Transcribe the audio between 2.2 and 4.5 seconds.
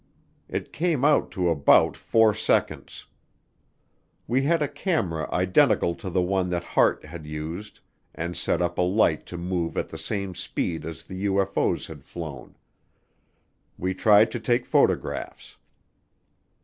seconds. We